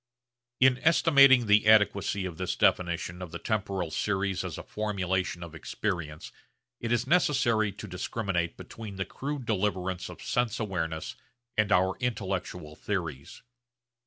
[0.59, 5.53] In estimating the adequacy of this definition of the temporal series as a formulation of
[5.53, 6.31] experience
[6.79, 11.15] it is necessary to discriminate between the crude deliverance of sense awareness
[11.55, 13.43] and our intellectual theories.